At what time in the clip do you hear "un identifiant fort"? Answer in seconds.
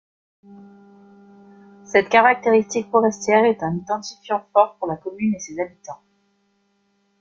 3.61-4.75